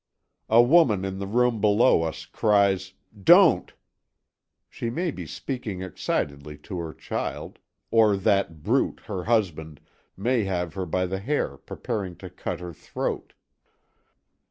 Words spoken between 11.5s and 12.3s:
preparing